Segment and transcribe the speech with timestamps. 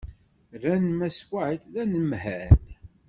[0.55, 2.57] Rran Mass White d anemhal.